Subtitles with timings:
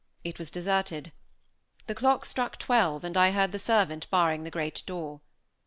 [0.23, 1.11] It was deserted.
[1.85, 5.21] The clock struck twelve, and I heard the servant barring the great door.